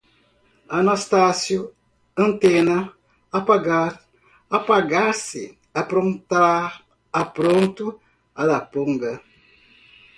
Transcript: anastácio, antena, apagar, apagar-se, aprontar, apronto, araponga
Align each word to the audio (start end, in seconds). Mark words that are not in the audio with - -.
anastácio, 0.77 1.61
antena, 2.23 2.77
apagar, 3.31 3.91
apagar-se, 4.49 5.43
aprontar, 5.81 6.67
apronto, 7.21 7.85
araponga 8.33 9.21